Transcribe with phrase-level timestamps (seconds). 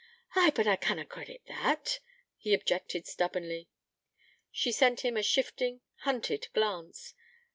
[0.35, 1.99] 'Ay, but I canna credit that,'
[2.35, 3.69] he objected stubbornly.
[4.49, 7.13] She sent him a shifting, hunted glance.